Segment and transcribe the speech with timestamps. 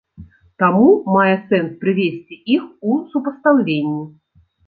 [0.61, 2.63] Таму мае сэнс прывесці іх
[2.93, 4.03] у супастаўленні.